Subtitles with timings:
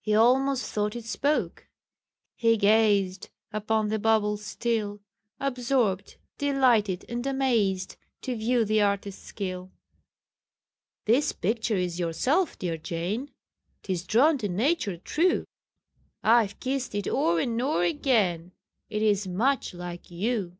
[0.00, 1.66] He almost thought it spoke:
[2.36, 5.00] he gazed Upon the bauble still,
[5.40, 9.72] Absorbed, delighted, and amazed, To view the artist's skill.
[11.04, 13.32] "This picture is yourself, dear Jane
[13.82, 15.44] 'Tis drawn to nature true:
[16.22, 18.52] I've kissed it o'er and o'er again,
[18.88, 20.58] It is much like you."